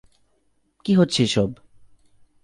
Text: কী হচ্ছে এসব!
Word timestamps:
কী 0.85 0.93
হচ্ছে 0.95 1.19
এসব! 1.23 1.49